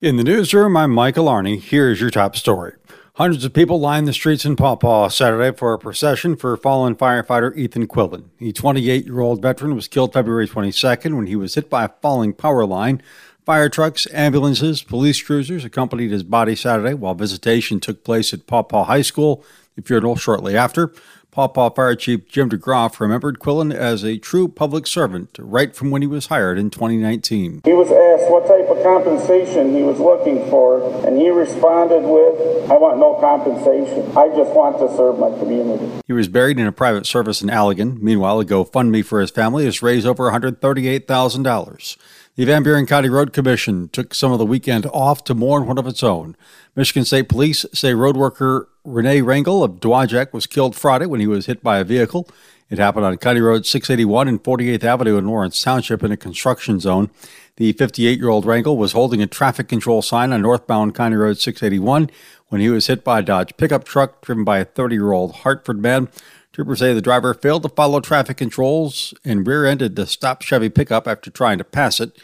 [0.00, 1.60] In the newsroom, I'm Michael Arney.
[1.60, 2.74] Here's your top story.
[3.14, 7.56] Hundreds of people lined the streets in Paw Saturday for a procession for fallen firefighter
[7.56, 8.26] Ethan Quillen.
[8.38, 11.90] The 28 year old veteran was killed February 22nd when he was hit by a
[12.00, 13.02] falling power line.
[13.44, 18.84] Fire trucks, ambulances, police cruisers accompanied his body Saturday while visitation took place at Paw
[18.84, 19.44] High School.
[19.74, 20.92] The funeral shortly after.
[21.30, 25.90] Paw Paw Fire Chief Jim DeGroff remembered Quillen as a true public servant right from
[25.90, 27.62] when he was hired in 2019.
[27.64, 32.70] He was asked what type of compensation he was looking for, and he responded with,
[32.70, 34.16] I want no compensation.
[34.16, 36.00] I just want to serve my community.
[36.06, 38.00] He was buried in a private service in Allegan.
[38.00, 41.96] Meanwhile, a GoFundMe for his family has raised over $138,000.
[42.36, 45.76] The Van Buren County Road Commission took some of the weekend off to mourn one
[45.76, 46.36] of its own.
[46.76, 51.26] Michigan State Police say road worker Rene Rangel of Dowagiac was killed Friday when he
[51.26, 52.26] was hit by a vehicle.
[52.70, 56.80] It happened on County Road 681 and 48th Avenue in Lawrence Township in a construction
[56.80, 57.10] zone.
[57.56, 61.38] The 58 year old Rangel was holding a traffic control sign on northbound County Road
[61.38, 62.08] 681
[62.48, 65.32] when he was hit by a Dodge pickup truck driven by a 30 year old
[65.36, 66.08] Hartford man.
[66.54, 70.70] Troopers say the driver failed to follow traffic controls and rear ended the stopped Chevy
[70.70, 72.18] pickup after trying to pass it.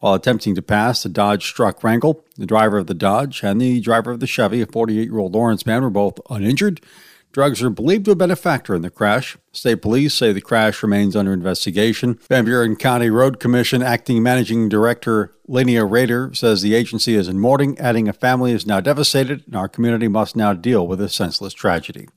[0.00, 2.22] While attempting to pass, the Dodge struck Rangel.
[2.36, 5.34] The driver of the Dodge and the driver of the Chevy, a 48 year old
[5.34, 6.80] Lawrence man, were both uninjured.
[7.30, 9.36] Drugs are believed to have been a factor in the crash.
[9.52, 12.18] State police say the crash remains under investigation.
[12.28, 17.38] Van Buren County Road Commission acting managing director Lania Rader says the agency is in
[17.38, 21.14] mourning, adding a family is now devastated and our community must now deal with this
[21.14, 22.08] senseless tragedy.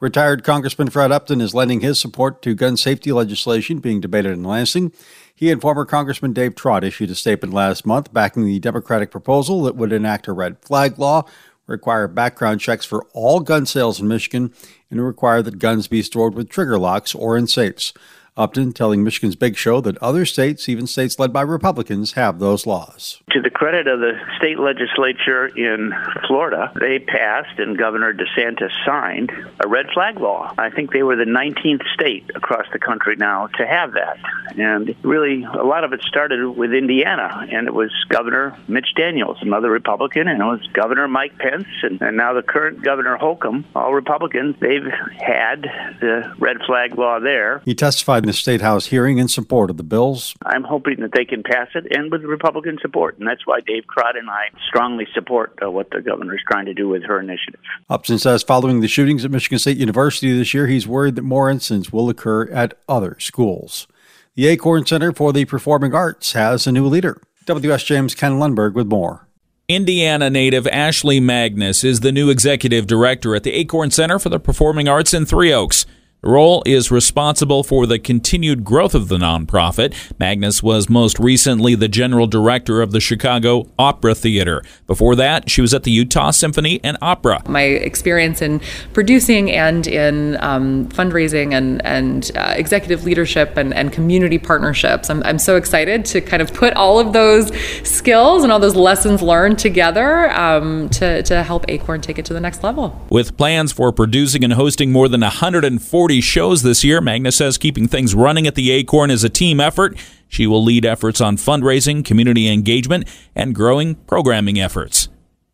[0.00, 4.44] Retired Congressman Fred Upton is lending his support to gun safety legislation being debated in
[4.44, 4.92] Lansing.
[5.34, 9.64] He and former Congressman Dave Trott issued a statement last month backing the Democratic proposal
[9.64, 11.24] that would enact a red flag law,
[11.66, 14.54] require background checks for all gun sales in Michigan,
[14.88, 17.92] and require that guns be stored with trigger locks or in safes.
[18.38, 22.66] Upton telling Michigan's Big Show that other states, even states led by Republicans, have those
[22.66, 23.20] laws.
[23.32, 25.92] To the credit of the state legislature in
[26.28, 30.54] Florida, they passed and Governor DeSantis signed a red flag law.
[30.56, 34.18] I think they were the 19th state across the country now to have that.
[34.56, 39.38] And really, a lot of it started with Indiana, and it was Governor Mitch Daniels,
[39.40, 43.64] another Republican, and it was Governor Mike Pence, and, and now the current Governor Holcomb,
[43.74, 44.54] all Republicans.
[44.60, 44.86] They've
[45.18, 45.62] had
[46.00, 47.62] the red flag law there.
[47.64, 50.34] He testified the State House hearing in support of the bills.
[50.46, 53.18] I'm hoping that they can pass it and with Republican support.
[53.18, 56.66] And that's why Dave Trott and I strongly support uh, what the governor is trying
[56.66, 57.60] to do with her initiative.
[57.90, 61.50] Upton says following the shootings at Michigan State University this year, he's worried that more
[61.50, 63.88] incidents will occur at other schools.
[64.34, 67.20] The Acorn Center for the Performing Arts has a new leader.
[67.46, 69.26] WSJM's Ken Lundberg with more.
[69.68, 74.40] Indiana native Ashley Magnus is the new executive director at the Acorn Center for the
[74.40, 75.84] Performing Arts in Three Oaks.
[76.22, 79.94] Role is responsible for the continued growth of the nonprofit.
[80.18, 84.64] Magnus was most recently the general director of the Chicago Opera Theater.
[84.88, 87.42] Before that, she was at the Utah Symphony and Opera.
[87.48, 88.60] My experience in
[88.92, 95.22] producing and in um, fundraising and, and uh, executive leadership and, and community partnerships, I'm,
[95.22, 97.52] I'm so excited to kind of put all of those
[97.88, 102.34] skills and all those lessons learned together um, to, to help Acorn take it to
[102.34, 103.00] the next level.
[103.08, 107.02] With plans for producing and hosting more than 140 40 shows this year.
[107.02, 109.94] Magnus says keeping things running at the Acorn is a team effort.
[110.26, 115.10] She will lead efforts on fundraising, community engagement, and growing programming efforts.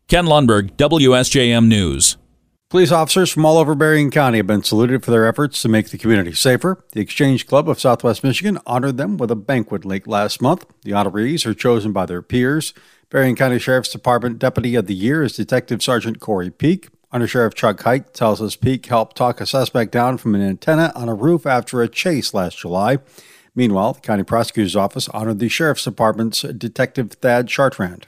[0.07, 2.15] Ken Lundberg, WSJM News.
[2.69, 5.89] Police officers from all over Berrien County have been saluted for their efforts to make
[5.89, 6.81] the community safer.
[6.93, 10.65] The Exchange Club of Southwest Michigan honored them with a banquet late last month.
[10.83, 12.73] The honorees are chosen by their peers.
[13.09, 16.87] Berrien County Sheriff's Department Deputy of the Year is Detective Sergeant Corey Peak.
[17.15, 20.91] Under Sheriff Chuck Heit tells us Peak helped talk a suspect down from an antenna
[20.95, 22.97] on a roof after a chase last July.
[23.55, 28.03] Meanwhile, the county prosecutor's office honored the sheriff's department's Detective Thad Chartrand.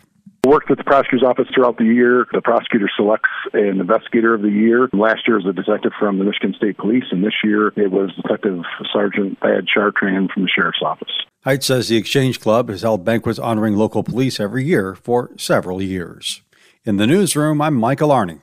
[0.45, 2.28] Worked with the prosecutor's office throughout the year.
[2.34, 4.90] The prosecutor selects an investigator of the year.
[4.91, 8.13] Last year was a detective from the Michigan State Police, and this year it was
[8.22, 11.13] Detective Sergeant Thad Chartrand from the sheriff's office.
[11.45, 15.81] Heit says the Exchange Club has held banquets honoring local police every year for several
[15.81, 16.41] years.
[16.84, 18.42] In the newsroom, I'm Michael Arning.